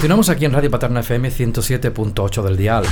[0.00, 2.84] Continuamos aquí en Radio Paterna FM 107.8 del dial.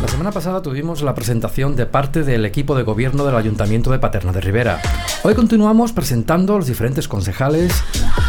[0.00, 3.98] La semana pasada tuvimos la presentación de parte del equipo de gobierno del Ayuntamiento de
[3.98, 4.80] Paterna de Rivera.
[5.24, 7.84] Hoy continuamos presentando los diferentes concejales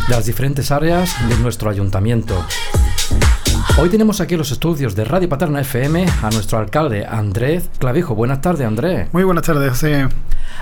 [0.09, 2.35] de las diferentes áreas de nuestro ayuntamiento.
[3.77, 8.15] Hoy tenemos aquí en los estudios de Radio Paterna FM a nuestro alcalde Andrés Clavijo.
[8.15, 9.07] Buenas tardes, Andrés.
[9.13, 10.09] Muy buenas tardes, José.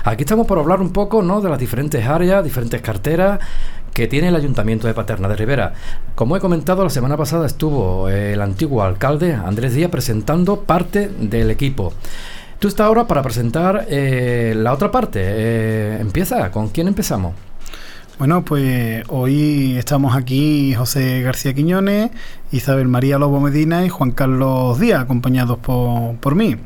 [0.04, 1.40] Aquí estamos por hablar un poco ¿no?
[1.40, 3.38] de las diferentes áreas, diferentes carteras
[3.94, 5.74] que tiene el Ayuntamiento de Paterna de Rivera.
[6.14, 11.50] Como he comentado, la semana pasada estuvo el antiguo alcalde Andrés Díaz presentando parte del
[11.50, 11.92] equipo.
[12.58, 15.20] Tú estás ahora para presentar eh, la otra parte.
[15.22, 17.34] Eh, empieza, ¿con quién empezamos?
[18.18, 22.10] Bueno, pues hoy estamos aquí José García Quiñones,
[22.52, 26.56] Isabel María Lobo Medina y Juan Carlos Díaz, acompañados por, por mí.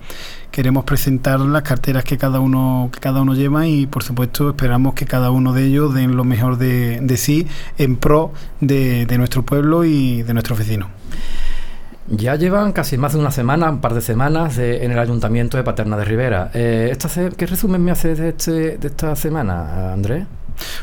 [0.57, 4.95] Queremos presentar las carteras que cada uno que cada uno lleva y por supuesto esperamos
[4.95, 9.85] que cada uno de ellos den lo mejor de, sí en pro de, nuestro pueblo
[9.85, 10.89] y de nuestros vecinos.
[12.09, 15.59] Ya llevan casi más de una semana, un par de semanas de, en el Ayuntamiento
[15.59, 16.51] de Paterna de Rivera.
[16.55, 16.97] Eh,
[17.37, 20.25] ¿Qué resumen me haces de, este, de esta semana, Andrés?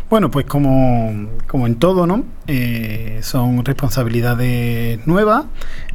[0.09, 2.23] Bueno, pues como, como en todo, ¿no?
[2.47, 5.45] Eh, son responsabilidades nuevas,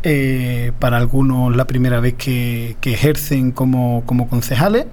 [0.03, 4.87] eh, para algunos la primera vez que, que ejercen como, como, concejales,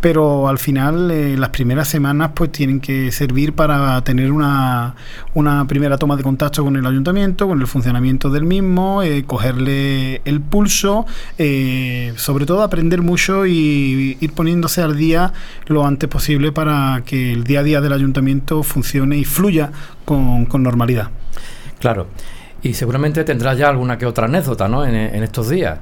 [0.00, 4.94] pero al final eh, las primeras semanas pues tienen que servir para tener una,
[5.34, 10.22] una, primera toma de contacto con el ayuntamiento, con el funcionamiento del mismo, eh, cogerle
[10.24, 11.06] el pulso,
[11.38, 15.32] eh, sobre todo aprender mucho y ir poniéndose al día
[15.66, 19.70] lo antes posible para que el día a día del ayuntamiento funcione y fluya
[20.04, 21.10] con, con normalidad.
[21.80, 22.06] Claro.
[22.62, 24.84] Y seguramente tendrás ya alguna que otra anécdota, ¿no?
[24.84, 25.78] En, en estos días.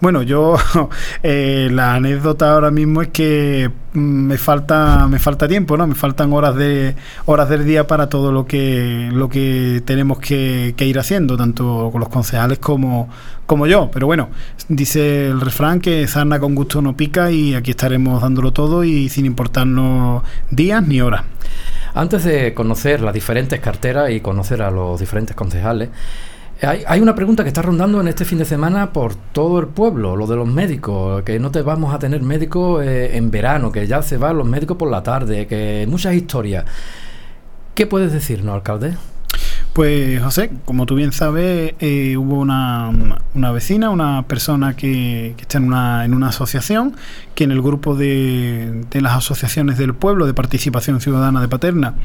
[0.00, 0.56] Bueno, yo
[1.22, 5.86] eh, la anécdota ahora mismo es que mm, me falta me falta tiempo, ¿no?
[5.86, 6.94] Me faltan horas de
[7.26, 12.00] horas del día para todo lo que lo que tenemos que, ir haciendo, tanto con
[12.00, 13.08] los concejales como
[13.46, 13.90] como yo.
[13.92, 14.28] Pero bueno,
[14.68, 19.08] dice el refrán que sarna con gusto no pica y aquí estaremos dándolo todo y
[19.08, 21.24] sin importarnos días ni horas.
[21.94, 25.90] Antes de conocer las diferentes carteras y conocer a los diferentes concejales,
[26.64, 29.68] hay, hay, una pregunta que está rondando en este fin de semana por todo el
[29.68, 33.72] pueblo, lo de los médicos, que no te vamos a tener médicos eh, en verano,
[33.72, 36.64] que ya se van los médicos por la tarde, que muchas historias.
[37.74, 38.94] ¿Qué puedes decirnos, alcalde?
[39.74, 42.92] Pues José, como tú bien sabes, eh, hubo una,
[43.34, 46.94] una, vecina, una persona que, que, está en una, en una asociación,
[47.34, 51.96] que en el grupo de, de, las asociaciones del pueblo de participación ciudadana de Paterna,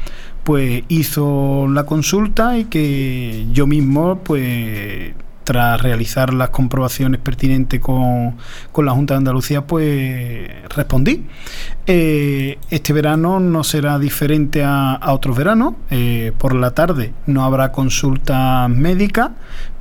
[0.42, 5.14] pues hizo la consulta y que yo mismo, pues
[5.50, 8.36] tras realizar las comprobaciones pertinentes con,
[8.70, 11.26] con, la Junta de Andalucía, pues respondí.
[11.88, 15.74] Eh, este verano no será diferente a, otros veranos.
[15.90, 19.32] Eh, por la tarde no habrá consulta médica,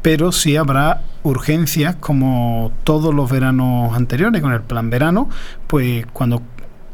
[0.02, 5.30] pero sí habrá urgencias como todos los veranos anteriores con el plan verano,
[5.68, 6.42] pues cuando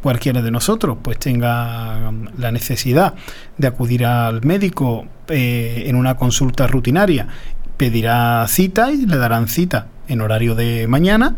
[0.06, 3.16] cualquiera de nosotros pues tenga la necesidad
[3.58, 7.28] de acudir al médico eh, en una consulta rutinaria
[7.78, 11.36] pedirá cita y le darán cita en horario de mañana.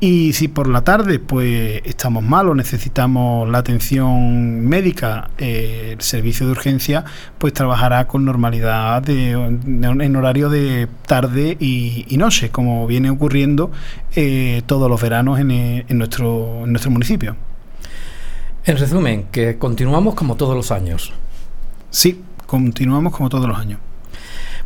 [0.00, 6.00] Y si por la tarde pues estamos mal o necesitamos la atención médica, eh, el
[6.00, 7.04] servicio de urgencia
[7.38, 13.10] pues trabajará con normalidad de, de, en horario de tarde y, y, noche, como viene
[13.10, 13.70] ocurriendo
[14.16, 17.36] eh, todos los veranos en, en, nuestro, en nuestro municipio.
[18.64, 21.12] En resumen, que continuamos como todos los años.
[21.90, 23.78] Sí, continuamos como todos los años.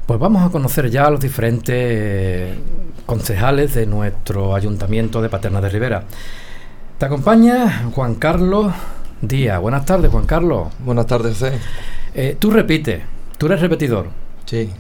[0.07, 2.57] Pues vamos a conocer ya a los diferentes
[3.07, 6.05] concejales de nuestro ayuntamiento de Paterna de Rivera.
[6.97, 8.73] Te acompaña Juan Carlos
[9.21, 9.61] Díaz.
[9.61, 10.69] Buenas tardes, Juan Carlos.
[10.79, 11.59] Buenas tardes, José.
[12.15, 13.03] Eh, tú repites,
[13.37, 14.07] tú eres repetidor.
[14.45, 14.71] Sí,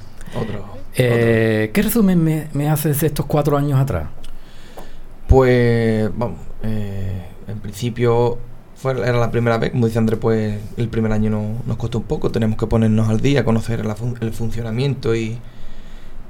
[0.40, 0.64] otro.
[0.94, 1.72] Eh, otro.
[1.72, 4.06] ¿Qué resumen me, me, haces de estos cuatro años atrás?
[5.26, 8.38] Pues, vamos, eh, en principio
[8.84, 12.04] era la primera vez, como dice Andrés, pues el primer año no, nos costó un
[12.04, 13.84] poco, tenemos que ponernos al día, conocer
[14.20, 15.38] el funcionamiento y,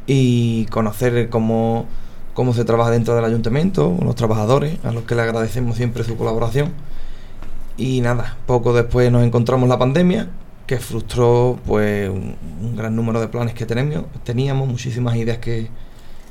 [0.06, 1.86] y conocer cómo,
[2.34, 6.16] cómo se trabaja dentro del ayuntamiento, los trabajadores, a los que le agradecemos siempre su
[6.16, 6.72] colaboración.
[7.76, 10.30] Y nada, poco después nos encontramos la pandemia,
[10.66, 12.36] que frustró pues un,
[12.76, 15.68] gran número de planes que tenemos, teníamos, muchísimas ideas que,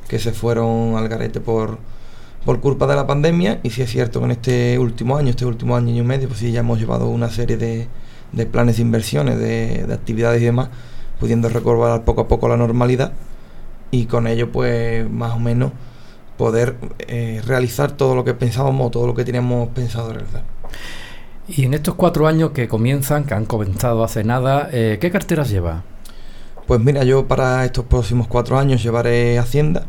[0.07, 1.77] que se fueron al garete por
[2.45, 5.31] por culpa de la pandemia y si sí es cierto que en este último año,
[5.31, 7.87] este último año y medio, pues sí ya hemos llevado una serie de,
[8.31, 10.69] de planes de inversiones, de, de, actividades y demás,
[11.19, 13.11] pudiendo recobrar poco a poco la normalidad
[13.91, 15.71] y con ello pues más o menos
[16.37, 20.43] poder eh, realizar todo lo que pensábamos, todo lo que teníamos pensado realizar.
[21.47, 25.49] Y en estos cuatro años que comienzan, que han comenzado hace nada, eh, ¿qué carteras
[25.49, 25.83] lleva?
[26.67, 29.85] Pues mira, yo para estos próximos cuatro años llevaré Hacienda,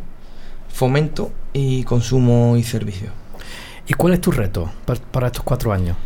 [0.76, 3.10] Fomento y Consumo y Servicios.
[3.88, 4.70] ¿Y cuál es tu reto
[5.10, 5.96] para estos cuatro años?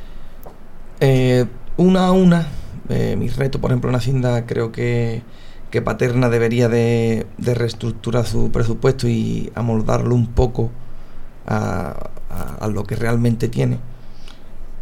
[1.00, 1.44] Eh,
[1.76, 2.46] una a una,
[2.88, 5.22] eh, mi reto, por ejemplo, en Hacienda, creo que,
[5.72, 10.70] que Paterna debería de, reestructurar su presupuesto y amoldarlo un poco
[11.48, 12.08] a,
[12.60, 13.80] a lo que realmente tiene.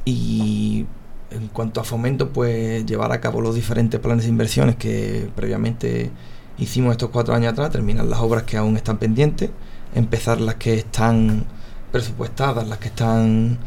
[0.05, 0.85] Y
[1.31, 6.11] en cuanto a fomento, pues llevar a cabo los diferentes planes de inversiones que previamente
[6.58, 9.49] hicimos estos cuatro años atrás, terminar las obras que aún están pendientes,
[9.94, 11.46] empezar las que están
[11.93, 13.58] presupuestadas, las que están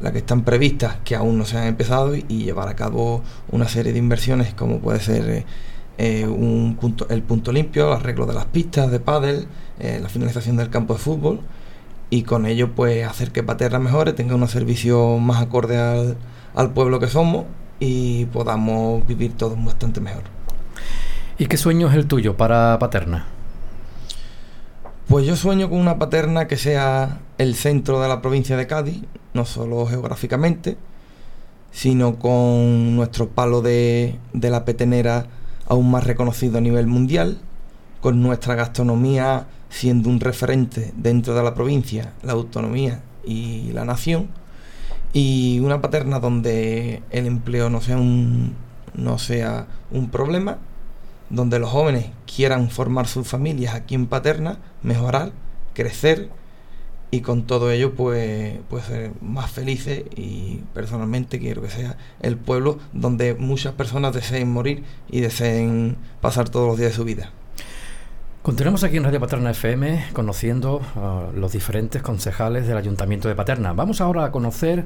[0.00, 3.68] las que están previstas que aún no se han empezado y, llevar a cabo una
[3.68, 5.46] serie de inversiones como puede ser eh,
[5.98, 9.46] eh, un punto, el punto limpio, el arreglo de las pistas de pádel,
[9.78, 11.40] eh, la finalización del campo de fútbol
[12.10, 16.16] y con ello pues hacer que Paterra mejore, tenga unos servicios más acordes al,
[16.54, 17.44] al pueblo que somos
[17.78, 20.22] y podamos vivir todos bastante mejor.
[21.38, 23.26] ¿Y qué sueño es el tuyo para Paterna?
[25.12, 29.02] Pues yo sueño con una Paterna que sea el centro de la provincia de Cádiz,
[29.34, 30.78] no solo geográficamente,
[31.70, 35.26] sino con nuestro palo de, la petenera
[35.68, 37.42] aún más reconocido a nivel mundial,
[38.00, 44.28] con nuestra gastronomía siendo un referente dentro de la provincia, la autonomía y la nación,
[45.12, 47.98] y una paterna donde el empleo no sea
[49.90, 50.56] un problema,
[51.32, 55.32] donde los jóvenes quieran formar sus familias aquí en Paterna, mejorar,
[55.72, 56.28] crecer
[57.10, 62.36] y con todo ello pues, pues ser más felices y personalmente quiero que sea el
[62.36, 67.30] pueblo donde muchas personas deseen morir y deseen pasar todos los días de su vida.
[68.42, 73.72] Continuamos aquí en Radio Paterna FM conociendo a los diferentes concejales del Ayuntamiento de Paterna.
[73.72, 74.84] Vamos ahora a conocer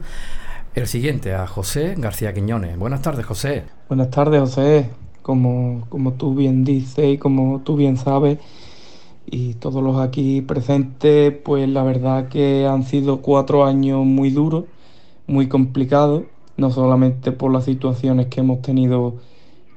[0.74, 2.78] el siguiente, a José García Quiñones.
[2.78, 3.64] Buenas tardes, José.
[3.88, 4.90] Buenas tardes, José.
[5.26, 8.38] Como, como tú bien dices y como tú bien sabes,
[9.26, 14.66] y todos los aquí presentes, pues la verdad que han sido cuatro años muy duros,
[15.26, 16.22] muy complicados,
[16.56, 19.16] no solamente por las situaciones que hemos tenido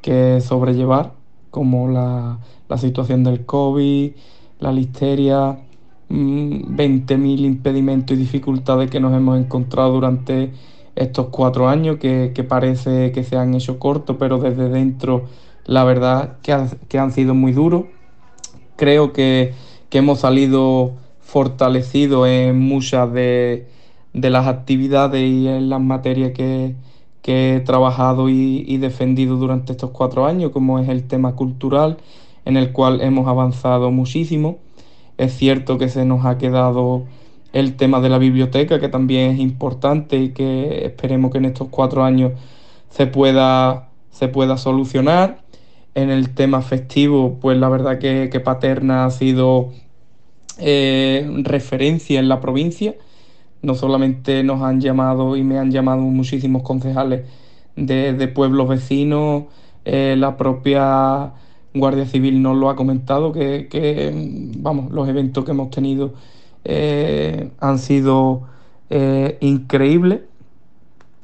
[0.03, 1.13] que sobrellevar,
[1.49, 2.37] como la,
[2.69, 4.11] la situación del COVID,
[4.59, 5.57] la listeria,
[6.09, 10.51] 20.000 mm, impedimentos y dificultades que nos hemos encontrado durante
[10.99, 15.23] estos cuatro años, que, parece que se han hecho cortos, pero desde dentro
[15.65, 16.55] la verdad que,
[16.87, 17.85] que han sido muy duros.
[18.75, 19.53] Creo que,
[19.91, 23.67] hemos salido fortalecidos en muchas de,
[24.13, 26.75] las actividades y en las materias que,
[27.31, 31.97] he trabajado y, y defendido durante estos cuatro años, como es el tema cultural
[32.43, 34.57] en el cual hemos avanzado muchísimo.
[35.19, 37.03] Es cierto que se nos ha quedado
[37.53, 41.67] el tema de la biblioteca, que también es importante y que esperemos que en estos
[41.69, 42.33] cuatro años
[42.89, 45.41] se pueda, se pueda solucionar.
[45.95, 49.71] En el tema festivo, pues la verdad que, Paterna ha sido
[50.59, 52.95] eh, referencia en la provincia.
[53.61, 57.23] No solamente nos han llamado y me han llamado muchísimos concejales
[57.75, 59.45] de, pueblos vecinos,
[59.85, 61.33] eh, la propia
[61.73, 64.11] Guardia Civil nos lo ha comentado, que,
[64.57, 66.13] vamos, los eventos que hemos tenido
[66.71, 68.44] eh, han sido
[68.92, 70.21] eh, increíbles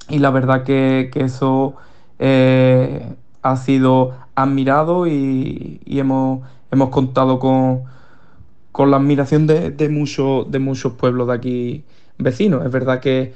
[0.10, 1.76] y la verdad que, eso
[2.18, 7.84] eh, ha sido admirado y, hemos, hemos contado con,
[8.72, 11.84] con la admiración de, de, muchos, de muchos pueblos de aquí
[12.18, 12.66] vecinos.
[12.66, 13.36] Es verdad que,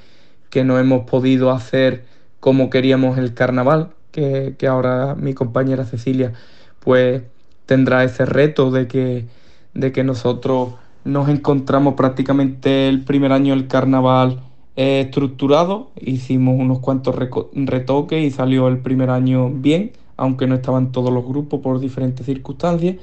[0.49, 2.05] que no hemos podido hacer
[2.39, 6.33] como queríamos el carnaval, que, que ahora mi compañera Cecilia
[6.79, 7.21] pues
[7.67, 9.27] tendrá ese reto de que,
[9.75, 14.41] de que nosotros nos encontramos prácticamente el primer año del carnaval
[14.75, 20.91] eh, estructurado, hicimos unos cuantos retoques y salió el primer año bien, aunque no estaban
[20.91, 22.97] todos los grupos por diferentes circunstancias.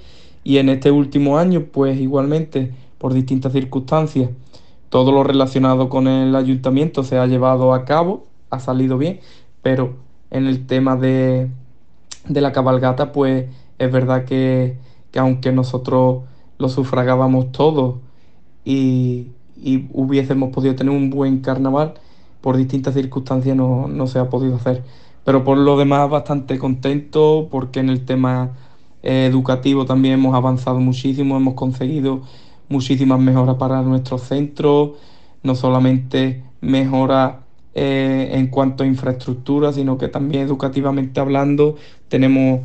[0.44, 4.30] Y en este último año, pues igualmente, por distintas circunstancias,
[4.88, 9.20] todo lo relacionado con el ayuntamiento se ha llevado a cabo, ha salido bien,
[9.62, 9.94] pero
[10.30, 11.50] en el tema de,
[12.28, 13.46] de la cabalgata, pues
[13.78, 14.78] es verdad que,
[15.16, 16.22] aunque nosotros
[16.58, 18.00] lo sufragábamos todo
[18.64, 19.28] y,
[19.92, 21.94] hubiésemos podido tener un buen carnaval,
[22.40, 24.84] por distintas circunstancias no, se ha podido hacer.
[25.24, 28.50] Pero por lo demás bastante contento porque en el tema
[29.02, 32.22] eh, educativo también hemos avanzado muchísimo, hemos conseguido
[32.68, 34.96] muchísimas mejoras para nuestro centro,
[35.42, 37.36] no solamente mejoras
[37.74, 41.76] eh, en cuanto a infraestructura, sino que también educativamente hablando
[42.08, 42.60] tenemos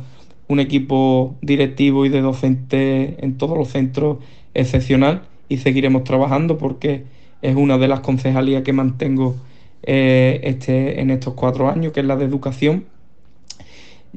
[0.48, 4.18] un equipo directivo y de docentes en todos los centros
[4.54, 7.04] excepcional y seguiremos trabajando porque
[7.42, 9.36] es una de las concejalías que mantengo
[9.82, 12.84] eh, este, en estos cuatro años, que es la de educación.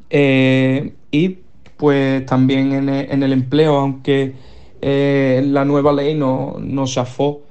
[0.09, 1.37] Eh, y
[1.77, 4.33] pues también en el, empleo, aunque
[4.81, 7.41] la nueva ley nos no chafó,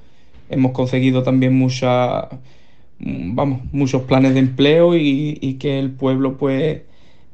[0.49, 2.29] hemos conseguido también mucha,
[2.99, 6.81] vamos, muchos planes de empleo y, y que el pueblo pues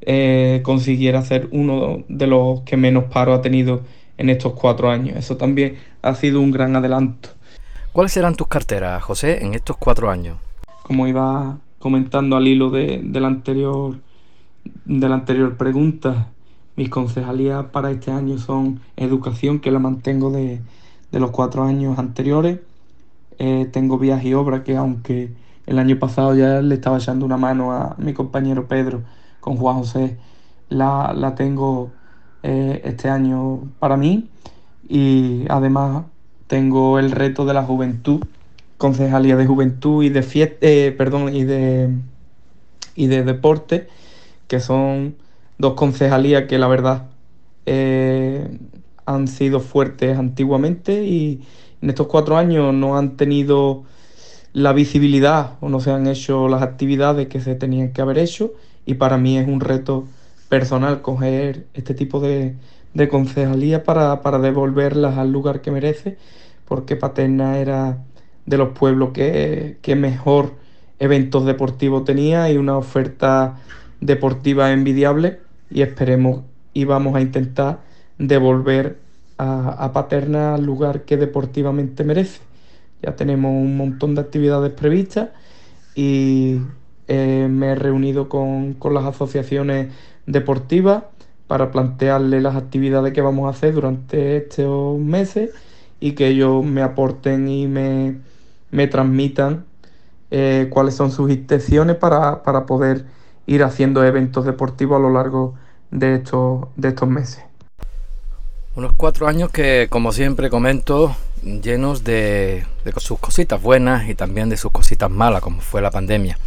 [0.01, 3.81] eh, consiguiera ser uno de los que menos paro ha tenido
[4.17, 5.15] en estos cuatro años.
[5.17, 7.29] Eso también ha sido un gran adelanto.
[7.91, 10.38] ¿Cuáles serán tus carteras, José, en estos cuatro años?
[10.84, 13.98] Como iba comentando al hilo de, la, anterior,
[14.86, 16.29] de la anterior pregunta,
[16.75, 20.62] mis concejalías para este año son educación, que la mantengo de,
[21.12, 22.60] los cuatro años anteriores.
[23.39, 25.31] Eh, tengo viaje y obra, que aunque
[25.65, 29.01] el año pasado ya le estaba echando una mano a mi compañero Pedro,
[29.41, 30.17] con Juan José
[30.69, 31.91] la, tengo
[32.43, 34.29] eh, este año para mí.
[34.88, 36.05] Y además
[36.48, 38.24] tengo el reto de la juventud,
[38.77, 41.89] concejalía de juventud y de fiesta, eh, perdón, y de
[42.95, 43.88] y de deporte,
[44.48, 45.15] que son
[45.57, 47.07] dos concejalías que la verdad
[47.65, 48.57] eh,
[49.05, 51.41] han sido fuertes antiguamente y
[51.81, 53.83] en estos cuatro años no han tenido
[54.53, 58.53] la visibilidad o no se han hecho las actividades que se tenían que haber hecho
[58.85, 60.07] y para mí es un reto
[60.50, 62.55] personal coger este tipo de,
[62.93, 66.17] de concejalía para, para, devolverlas al lugar que merece,
[66.67, 68.00] porque Paterna era
[68.45, 70.53] de los pueblos que, que mejor
[71.00, 73.59] eventos deportivos tenía y una oferta
[74.01, 76.41] deportiva envidiable y esperemos
[76.73, 77.79] y vamos a intentar
[78.17, 78.97] devolver
[79.38, 82.41] a, a Paterna al lugar que deportivamente merece.
[83.01, 85.29] Ya tenemos un montón de actividades previstas
[85.95, 86.59] y
[87.13, 89.91] eh, me he reunido con, las asociaciones
[90.27, 91.03] deportivas
[91.45, 95.49] para plantearle las actividades que vamos a hacer durante estos meses
[95.99, 98.21] y que ellos me aporten y me,
[98.87, 99.65] transmitan
[100.31, 103.03] eh, cuáles son sus intenciones para, poder
[103.45, 105.55] ir haciendo eventos deportivos a lo largo
[105.89, 107.43] de estos, de estos meses.
[108.77, 111.13] Unos cuatro años que, como siempre comento,
[111.43, 115.91] llenos de, de sus cositas buenas y también de sus cositas malas, como fue la
[115.91, 116.37] pandemia.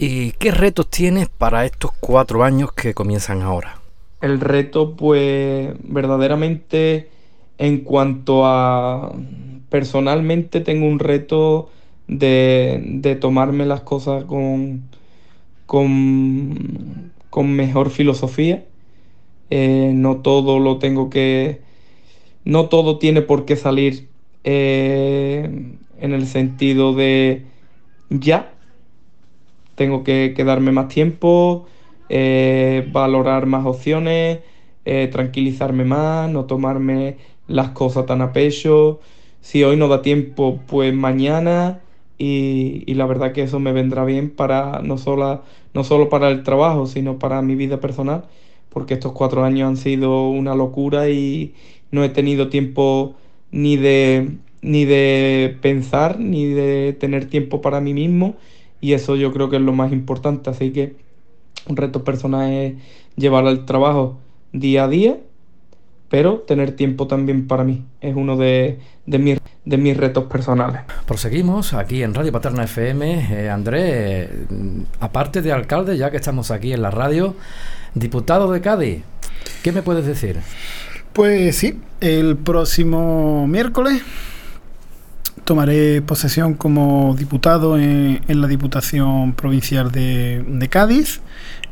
[0.00, 3.80] ¿Y qué retos tienes para estos cuatro años que comienzan ahora?
[4.20, 7.08] El reto, pues, verdaderamente,
[7.58, 9.12] en cuanto a
[9.70, 11.70] personalmente, tengo un reto
[12.06, 14.84] de, tomarme las cosas con,
[15.66, 17.10] con,
[17.56, 18.64] mejor filosofía.
[19.50, 21.60] Eh, no todo lo tengo que.
[22.44, 24.08] No todo tiene por qué salir
[24.44, 27.46] eh, en el sentido de
[28.10, 28.52] ya,
[29.78, 31.66] tengo que quedarme más tiempo,
[32.10, 34.40] eh, valorar más opciones,
[34.84, 37.16] eh, tranquilizarme más, no tomarme
[37.46, 39.00] las cosas tan a pecho.
[39.40, 41.80] Si hoy no da tiempo, pues mañana.
[42.18, 45.42] Y, la verdad que eso me vendrá bien para no solo,
[45.72, 48.24] no solo para el trabajo, sino para mi vida personal,
[48.70, 51.54] porque estos cuatro años han sido una locura y
[51.92, 53.14] no he tenido tiempo
[53.52, 54.32] ni de,
[54.62, 58.34] ni de pensar, ni de tener tiempo para mí mismo
[58.80, 60.50] y eso yo creo que es lo más importante.
[60.50, 60.96] Así que
[61.68, 62.74] un reto personal es
[63.16, 64.18] llevar al trabajo
[64.52, 65.18] día a día,
[66.08, 67.84] pero tener tiempo también para mí.
[68.00, 70.82] Es uno de, de, mis, de mis retos personales.
[71.06, 73.44] Proseguimos aquí en Radio Paterna FM.
[73.44, 74.30] Eh, Andrés,
[75.00, 77.34] aparte de alcalde, ya que estamos aquí en la radio,
[77.94, 79.02] diputado de Cádiz,
[79.62, 80.38] ¿qué me puedes decir?
[81.12, 84.02] Pues sí, el próximo miércoles
[85.48, 91.22] tomaré posesión como diputado en, la Diputación Provincial de, Cádiz.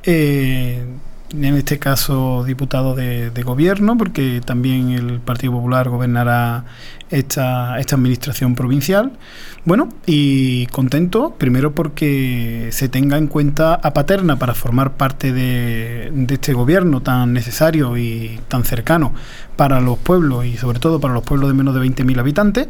[0.02, 0.82] Eh,
[1.30, 6.64] en este caso diputado de, gobierno, porque también el Partido Popular gobernará
[7.10, 9.12] esta, esta administración provincial.
[9.64, 16.12] Bueno, y contento, primero porque se tenga en cuenta a Paterna para formar parte de,
[16.28, 19.12] este gobierno tan necesario y tan cercano
[19.56, 22.68] para los pueblos y sobre todo para los pueblos de menos de 20.000 habitantes.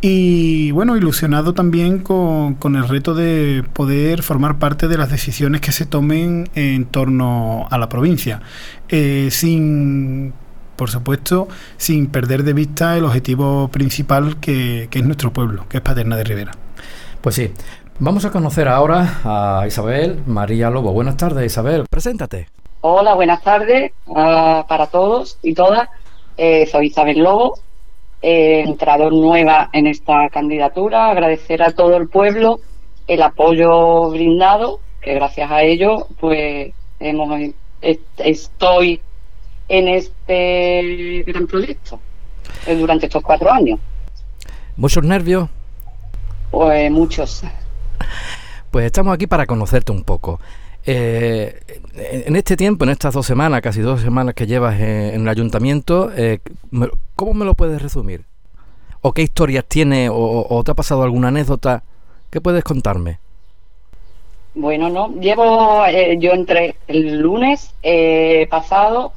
[0.00, 5.72] Y bueno, ilusionado también con, el reto de poder formar parte de las decisiones que
[5.72, 8.42] se tomen en torno a la provincia,
[8.88, 10.34] eh, sin,
[10.76, 15.78] por supuesto, sin perder de vista el objetivo principal que, que es nuestro pueblo, que
[15.78, 16.52] es Paterna de Rivera.
[17.20, 17.52] Pues sí,
[17.98, 20.92] vamos a conocer ahora a Isabel María Lobo.
[20.92, 22.48] Buenas tardes, Isabel, preséntate.
[22.80, 25.88] Hola, buenas tardes uh, para todos y todas.
[26.36, 27.58] Eh, soy Isabel Lobo,
[28.20, 32.60] he entrado nueva en esta candidatura, agradecer a todo el pueblo
[33.06, 37.52] el apoyo brindado, que gracias a ello pues hemos,
[38.18, 39.00] estoy
[39.68, 42.00] en este gran proyecto
[42.66, 43.78] eh, durante estos cuatro años.
[44.76, 45.48] ¿Muchos nervios?
[46.50, 47.42] Pues muchos.
[48.70, 50.40] Pues estamos aquí para conocerte un poco.
[50.86, 51.60] Eh,
[52.26, 56.10] en este tiempo, en estas dos semanas, casi dos semanas que llevas en, el ayuntamiento,
[56.14, 56.40] eh,
[57.14, 58.24] ¿cómo me lo puedes resumir?
[59.00, 60.08] ¿O qué historias tiene?
[60.10, 61.82] O, te ha pasado alguna anécdota?
[62.30, 63.18] ¿Qué puedes contarme?
[64.54, 67.74] Bueno, no, llevo, eh, yo entré el lunes
[68.50, 69.12] pasado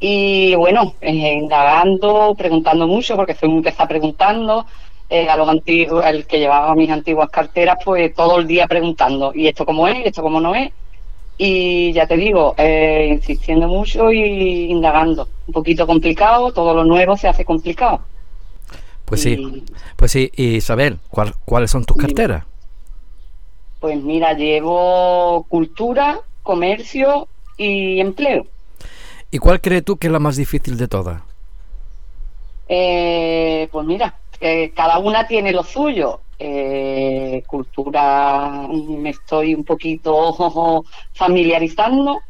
[0.00, 4.66] y bueno, indagando, preguntando mucho, porque fue un que está preguntando,
[5.08, 9.46] a los antiguos, el que llevaba mis antiguas carteras, pues todo el día preguntando, ¿y
[9.46, 9.98] esto cómo es?
[9.98, 10.72] ¿Y esto cómo no es?
[11.38, 15.28] Y ya te digo, eh, insistiendo mucho y indagando.
[15.46, 18.00] Un poquito complicado, todo lo nuevo se hace complicado.
[19.04, 19.64] Pues sí,
[19.96, 20.32] pues sí.
[20.34, 20.98] Y Isabel,
[21.44, 22.44] ¿cuáles son tus carteras?
[23.78, 28.46] Pues mira, llevo cultura, comercio y empleo.
[29.30, 31.22] ¿Y cuál crees tú que es la más difícil de todas?
[32.68, 34.14] Eh, pues mira,
[34.74, 36.20] cada una tiene lo suyo.
[36.38, 42.20] Eh, cultura me estoy un poquito familiarizando,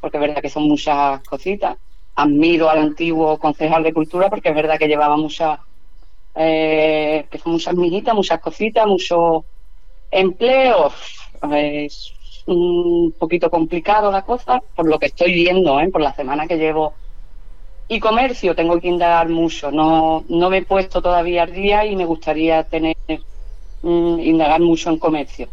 [0.00, 1.76] porque es verdad que son muchas cositas.
[2.16, 5.58] Admiro al antiguo concejal de cultura porque es verdad que llevaba muchas,
[6.34, 9.44] eh, que son muchas mijitas, muchas cositas, muchos
[10.10, 10.92] empleos.
[11.50, 12.13] Es
[12.46, 15.88] un poquito complicado la cosa, por lo que estoy viendo, ¿eh?
[15.90, 16.94] por la semana que llevo
[17.88, 19.70] y comercio tengo que indagar mucho.
[19.70, 22.96] No, no me he puesto todavía al día y me gustaría tener
[23.84, 25.46] Mm, indagar mucho en comercio.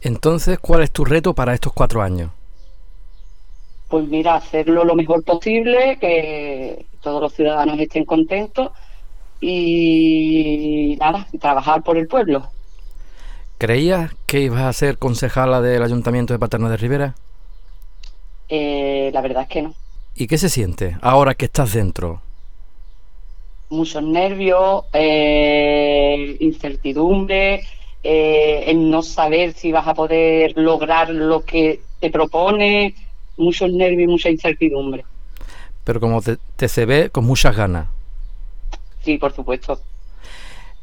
[0.00, 2.30] Entonces, ¿cuál es tu reto para estos cuatro años?
[3.90, 8.70] Pues mira, hacerlo lo mejor posible, que todos los ciudadanos estén contentos
[9.42, 12.48] y nada, trabajar por el pueblo.
[13.58, 17.14] ¿Creías que ibas a ser concejala del Ayuntamiento de Paterna de Rivera?
[18.48, 19.74] Eh, la verdad es que no.
[20.14, 22.22] ¿Y qué se siente ahora que estás dentro?
[23.70, 27.62] muchos nervios, eh, incertidumbre,
[28.02, 32.94] eh, el no saber si vas a poder lograr lo que te propone,
[33.36, 35.04] muchos nervios y mucha incertidumbre.
[35.84, 37.88] Pero como te, se ve con muchas ganas.
[39.02, 39.80] Sí, por supuesto.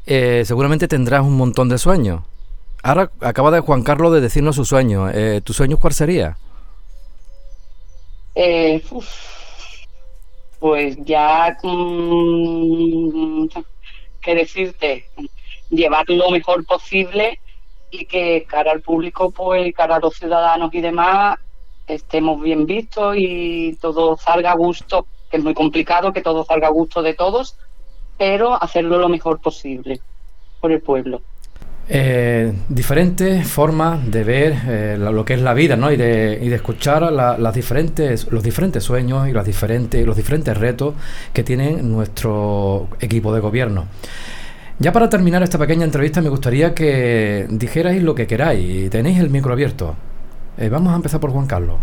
[0.06, 2.22] Eh, seguramente tendrás un montón de sueños.
[2.86, 5.08] Ahora acaba de Juan Carlos de decirnos su sueño.
[5.42, 6.36] ¿Tu sueño cuál sería?
[8.32, 8.80] Eh,
[10.60, 13.48] pues ya, mm,
[14.22, 15.06] qué decirte,
[15.68, 17.40] llevar lo mejor posible
[17.90, 21.40] y que cara al público, pues cara a los ciudadanos y demás,
[21.88, 26.68] estemos bien vistos y todo salga a gusto, que es muy complicado que todo salga
[26.68, 27.56] a gusto de todos,
[28.16, 30.00] pero hacerlo lo mejor posible
[30.60, 31.20] por el pueblo.
[31.88, 35.92] Eh, diferentes formas de ver eh, lo que es la vida ¿no?
[35.92, 40.56] y, de, y de escuchar las diferentes, los diferentes sueños y las diferentes, los diferentes
[40.56, 40.94] retos
[41.32, 43.86] que tiene nuestro equipo de gobierno.
[44.80, 48.90] Ya para terminar esta pequeña entrevista me gustaría que dijerais lo que queráis.
[48.90, 49.94] Tenéis el micro abierto.
[50.58, 51.76] Eh, vamos a empezar por Juan Carlos.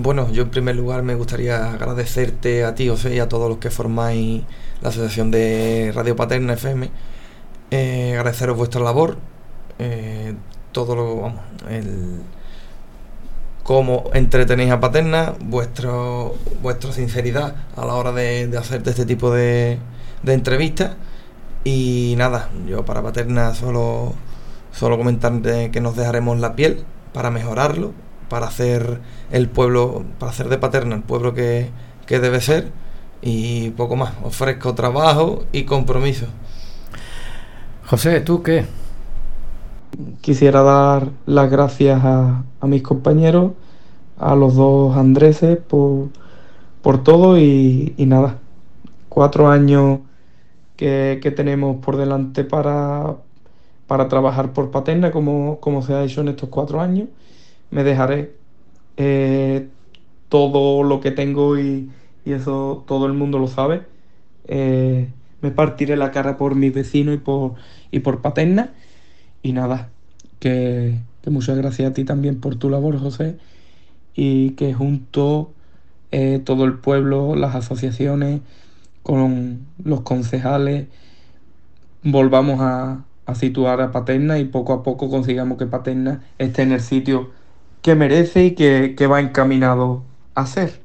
[0.00, 3.58] bueno, yo en primer lugar me gustaría agradecerte a ti, José, y a todos los
[3.58, 4.42] que formáis
[4.82, 6.90] la Asociación de Radio Paterna FM
[7.70, 9.18] eh, agradeceros vuestra labor,
[9.78, 10.34] eh,
[10.72, 12.20] todo lo, vamos, el
[13.62, 19.78] cómo entretenéis a Paterna, vuestro, vuestra sinceridad a la hora de, de este tipo de,
[20.22, 20.96] de entrevistas.
[21.64, 24.14] Y nada, yo para Paterna solo,
[24.72, 27.92] solo comentar que nos dejaremos la piel para mejorarlo,
[28.30, 29.00] para hacer
[29.30, 31.68] el pueblo, para hacer de Paterna el pueblo que,
[32.06, 32.72] que debe ser
[33.20, 34.14] y poco más.
[34.24, 36.26] Ofrezco trabajo y compromiso.
[37.88, 38.66] José, ¿tú qué?
[40.20, 43.52] Quisiera dar las gracias a, mis compañeros,
[44.18, 46.10] a los dos Andreses por,
[47.02, 48.40] todo y, nada.
[49.08, 50.00] Cuatro años
[50.76, 53.16] que, tenemos por delante para,
[53.86, 57.08] para trabajar por Paterna, como, como se ha hecho en estos cuatro años.
[57.70, 58.34] Me dejaré
[58.98, 59.66] eh,
[60.28, 61.90] todo lo que tengo y,
[62.26, 63.80] eso todo el mundo lo sabe.
[64.46, 65.08] Eh,
[65.40, 67.54] me partiré la cara por mi vecino y por,
[67.90, 68.72] y por Paterna.
[69.42, 69.90] Y nada,
[70.40, 73.36] que, muchas gracias a ti también por tu labor, José,
[74.14, 75.52] y que junto
[76.10, 78.40] eh, todo el pueblo, las asociaciones,
[79.02, 80.86] con los concejales,
[82.02, 86.80] volvamos a, situar a Paterna y poco a poco consigamos que Paterna esté en el
[86.80, 87.30] sitio
[87.82, 90.02] que merece y que, que va encaminado
[90.34, 90.80] a ser.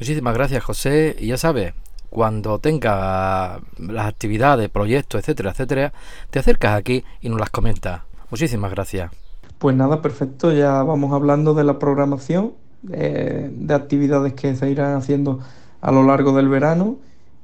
[0.00, 1.14] Muchísimas gracias, José.
[1.20, 1.72] Y ya sabes,
[2.14, 5.92] cuando tenga las actividades, proyectos, etcétera, etcétera,
[6.30, 8.02] te acercas aquí y nos las comentas.
[8.30, 9.10] Muchísimas gracias.
[9.58, 10.52] Pues nada, perfecto.
[10.52, 12.52] Ya vamos hablando de la programación,
[12.92, 15.40] eh, de actividades que se irán haciendo
[15.80, 16.98] a lo largo del verano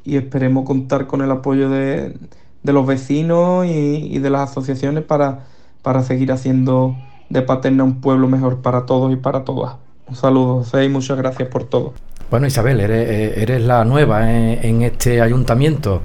[0.04, 2.16] y esperemos contar con el apoyo de,
[2.62, 5.46] los vecinos y, de las asociaciones para,
[5.82, 6.94] para seguir haciendo
[7.28, 9.78] de Paterna un pueblo mejor para todos y para todas.
[10.06, 11.92] Un saludo, José, y muchas gracias por todo.
[12.30, 16.02] Bueno, Isabel, eres, la nueva en, este ayuntamiento.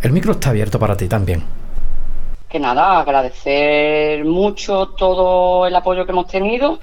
[0.00, 1.42] El micro está abierto para ti también.
[2.48, 6.78] Que nada, agradecer mucho todo el apoyo que hemos tenido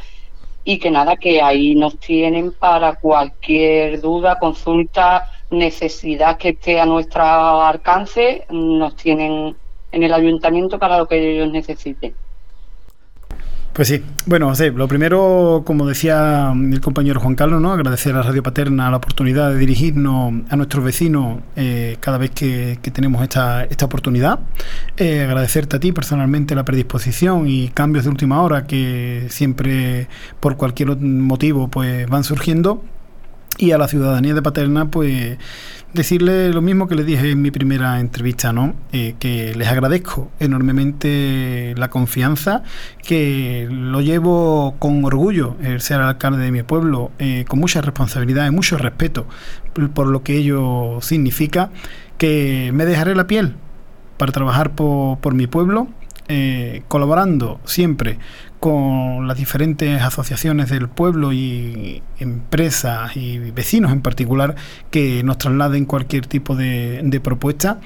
[0.65, 6.85] y que nada, que ahí nos tienen para cualquier duda, consulta, necesidad que esté a
[6.85, 9.55] nuestro alcance, nos tienen
[9.93, 12.13] en el ayuntamiento para lo que ellos necesiten.
[13.75, 17.73] Pues sí, bueno, José, lo primero, como decía el compañero Juan Carlos, ¿no?
[17.73, 22.79] agradecer a Radio Paterna la oportunidad de dirigirnos a nuestros vecinos eh, cada vez que,
[22.93, 24.39] tenemos esta, esta oportunidad.
[24.95, 30.07] Eh, agradecerte a ti personalmente la predisposición y cambios de última hora que siempre,
[30.39, 32.81] por cualquier motivo, pues van surgiendo.
[33.57, 35.37] Y a la ciudadanía de Paterna, pues
[35.93, 38.75] decirle lo mismo que les dije en mi primera entrevista, ¿no?
[38.91, 42.63] Eh, que les agradezco enormemente la confianza,
[43.01, 48.45] que lo llevo con orgullo el ser alcalde de mi pueblo, eh, con mucha responsabilidad
[48.45, 49.25] y mucho respeto
[49.93, 51.69] por lo que ello significa,
[52.17, 53.55] que me dejaré la piel
[54.17, 55.87] para trabajar por, por mi pueblo,
[56.27, 58.17] eh, colaborando siempre
[58.65, 64.55] con las diferentes asociaciones del pueblo y empresas y vecinos en particular
[64.89, 67.79] que nos trasladen cualquier tipo de, de propuesta.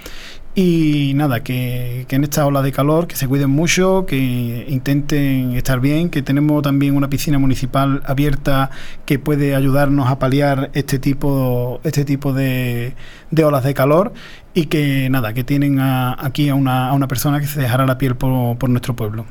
[0.55, 5.81] Y nada, que, en esta ola de calor, que se cuiden mucho, que intenten estar
[5.81, 8.71] bien, que tenemos también una piscina municipal abierta
[9.05, 12.95] que puede ayudarnos a paliar este tipo, este tipo de,
[13.31, 14.13] de olas de calor
[14.53, 17.97] y que nada, que tienen aquí a una, a una, persona que se dejará la
[17.97, 19.25] piel por, por nuestro pueblo.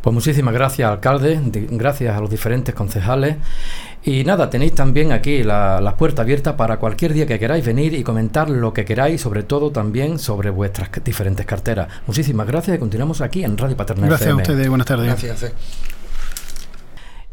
[0.00, 3.36] Pues muchísimas gracias, alcalde, gracias a los diferentes concejales
[4.02, 8.02] y nada, tenéis también aquí las puertas abiertas para cualquier día que queráis venir y
[8.02, 11.88] comentar lo que queráis, sobre todo también sobre vuestras diferentes carteras.
[12.06, 14.08] Muchísimas gracias y continuamos aquí en Radio Paternal.
[14.08, 15.06] Gracias a ustedes, buenas tardes.
[15.06, 15.52] Gracias.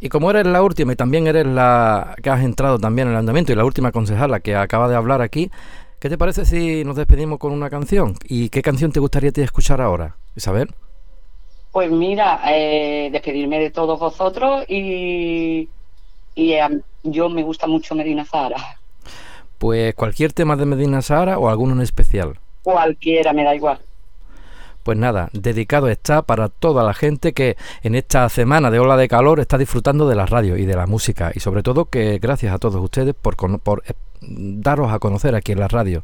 [0.02, 3.20] Y como eres la última y también eres la que has entrado también en el
[3.20, 5.50] andamiento y la última concejala que acaba de hablar aquí,
[6.00, 8.16] ¿qué te parece si nos despedimos con una canción?
[8.28, 10.70] ¿Y qué canción te gustaría te escuchar ahora, Isabel?
[11.72, 15.70] Pues mira, eh, despedirme de todos vosotros y
[16.38, 18.58] y eh, yo me gusta mucho Medina Sahara.
[19.58, 22.40] Pues cualquier tema de Medina Sahara o alguno en especial.
[22.62, 23.80] Cualquiera, me da igual.
[24.88, 29.10] Pues nada, dedicado está para toda la gente que en esta semana de ola de
[29.10, 32.54] calor está disfrutando de la radio y de la música y sobre todo que gracias
[32.54, 36.04] a todos ustedes por, por eh, daros a conocer aquí en la radio.